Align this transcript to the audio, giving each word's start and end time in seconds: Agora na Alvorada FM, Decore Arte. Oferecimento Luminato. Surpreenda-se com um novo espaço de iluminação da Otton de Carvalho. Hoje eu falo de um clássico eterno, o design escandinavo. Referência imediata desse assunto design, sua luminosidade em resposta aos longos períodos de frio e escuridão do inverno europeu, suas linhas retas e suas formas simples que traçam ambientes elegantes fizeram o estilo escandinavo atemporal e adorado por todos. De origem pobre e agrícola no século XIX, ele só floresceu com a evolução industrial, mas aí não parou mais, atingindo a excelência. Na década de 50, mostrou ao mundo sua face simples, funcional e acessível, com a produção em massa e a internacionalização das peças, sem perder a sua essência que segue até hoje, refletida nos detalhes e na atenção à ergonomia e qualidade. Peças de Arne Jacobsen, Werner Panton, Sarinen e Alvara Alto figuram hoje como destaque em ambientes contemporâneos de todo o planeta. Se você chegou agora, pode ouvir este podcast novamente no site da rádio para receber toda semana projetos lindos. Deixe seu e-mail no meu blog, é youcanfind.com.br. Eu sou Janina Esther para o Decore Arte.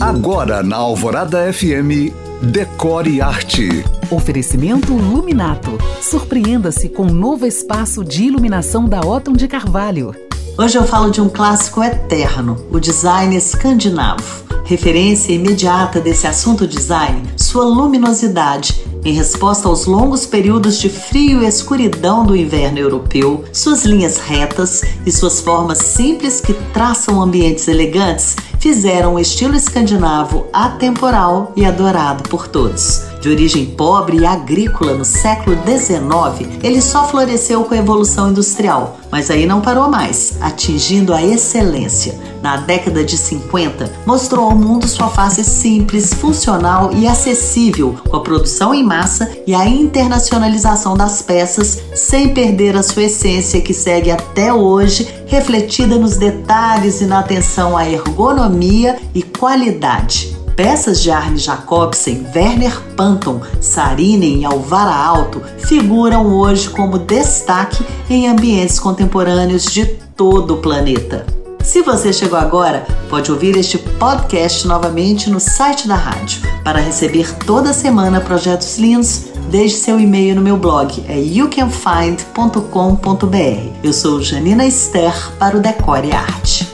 Agora 0.00 0.62
na 0.62 0.76
Alvorada 0.76 1.50
FM, 1.50 2.12
Decore 2.42 3.22
Arte. 3.22 3.82
Oferecimento 4.10 4.92
Luminato. 4.92 5.78
Surpreenda-se 6.02 6.90
com 6.90 7.04
um 7.04 7.12
novo 7.12 7.46
espaço 7.46 8.04
de 8.04 8.24
iluminação 8.24 8.84
da 8.84 9.00
Otton 9.00 9.32
de 9.32 9.48
Carvalho. 9.48 10.14
Hoje 10.58 10.76
eu 10.76 10.84
falo 10.84 11.10
de 11.10 11.22
um 11.22 11.30
clássico 11.30 11.82
eterno, 11.82 12.62
o 12.70 12.78
design 12.78 13.34
escandinavo. 13.34 14.44
Referência 14.66 15.32
imediata 15.32 15.98
desse 15.98 16.26
assunto 16.26 16.66
design, 16.66 17.22
sua 17.36 17.64
luminosidade 17.64 18.84
em 19.06 19.12
resposta 19.12 19.68
aos 19.68 19.86
longos 19.86 20.26
períodos 20.26 20.80
de 20.80 20.88
frio 20.88 21.42
e 21.42 21.46
escuridão 21.46 22.26
do 22.26 22.34
inverno 22.34 22.80
europeu, 22.80 23.44
suas 23.52 23.84
linhas 23.84 24.18
retas 24.18 24.82
e 25.06 25.12
suas 25.12 25.40
formas 25.40 25.78
simples 25.78 26.40
que 26.40 26.52
traçam 26.72 27.22
ambientes 27.22 27.68
elegantes 27.68 28.34
fizeram 28.66 29.14
o 29.14 29.18
estilo 29.20 29.54
escandinavo 29.54 30.48
atemporal 30.52 31.52
e 31.54 31.64
adorado 31.64 32.28
por 32.28 32.48
todos. 32.48 33.15
De 33.20 33.28
origem 33.28 33.66
pobre 33.66 34.18
e 34.18 34.26
agrícola 34.26 34.94
no 34.94 35.04
século 35.04 35.56
XIX, 35.56 36.48
ele 36.62 36.80
só 36.80 37.06
floresceu 37.08 37.64
com 37.64 37.74
a 37.74 37.78
evolução 37.78 38.30
industrial, 38.30 38.98
mas 39.10 39.30
aí 39.30 39.46
não 39.46 39.60
parou 39.60 39.88
mais, 39.88 40.36
atingindo 40.40 41.12
a 41.12 41.22
excelência. 41.22 42.14
Na 42.42 42.58
década 42.58 43.02
de 43.02 43.16
50, 43.16 43.90
mostrou 44.06 44.44
ao 44.44 44.56
mundo 44.56 44.86
sua 44.86 45.08
face 45.08 45.42
simples, 45.42 46.14
funcional 46.14 46.92
e 46.92 47.08
acessível, 47.08 47.96
com 48.08 48.16
a 48.16 48.20
produção 48.20 48.72
em 48.72 48.84
massa 48.84 49.28
e 49.46 49.54
a 49.54 49.66
internacionalização 49.66 50.96
das 50.96 51.22
peças, 51.22 51.82
sem 51.94 52.32
perder 52.32 52.76
a 52.76 52.82
sua 52.82 53.04
essência 53.04 53.60
que 53.60 53.74
segue 53.74 54.10
até 54.10 54.52
hoje, 54.52 55.08
refletida 55.26 55.98
nos 55.98 56.16
detalhes 56.16 57.00
e 57.00 57.06
na 57.06 57.18
atenção 57.18 57.76
à 57.76 57.88
ergonomia 57.88 58.96
e 59.14 59.22
qualidade. 59.22 60.35
Peças 60.56 61.02
de 61.02 61.10
Arne 61.10 61.36
Jacobsen, 61.36 62.26
Werner 62.34 62.80
Panton, 62.96 63.42
Sarinen 63.60 64.40
e 64.40 64.44
Alvara 64.46 64.94
Alto 64.94 65.42
figuram 65.58 66.34
hoje 66.34 66.70
como 66.70 66.98
destaque 66.98 67.84
em 68.08 68.26
ambientes 68.26 68.80
contemporâneos 68.80 69.66
de 69.66 69.84
todo 70.16 70.54
o 70.54 70.56
planeta. 70.56 71.26
Se 71.62 71.82
você 71.82 72.10
chegou 72.10 72.38
agora, 72.38 72.86
pode 73.10 73.30
ouvir 73.30 73.54
este 73.56 73.76
podcast 73.76 74.66
novamente 74.66 75.28
no 75.28 75.38
site 75.38 75.86
da 75.86 75.96
rádio 75.96 76.40
para 76.64 76.80
receber 76.80 77.30
toda 77.44 77.74
semana 77.74 78.20
projetos 78.20 78.78
lindos. 78.78 79.26
Deixe 79.50 79.76
seu 79.76 80.00
e-mail 80.00 80.36
no 80.36 80.40
meu 80.40 80.56
blog, 80.56 81.04
é 81.06 81.20
youcanfind.com.br. 81.20 83.70
Eu 83.82 83.92
sou 83.92 84.22
Janina 84.22 84.64
Esther 84.64 85.12
para 85.38 85.56
o 85.56 85.60
Decore 85.60 86.12
Arte. 86.12 86.65